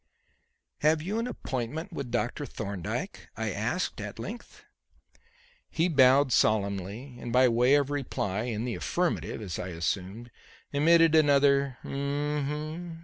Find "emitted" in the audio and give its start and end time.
10.73-11.13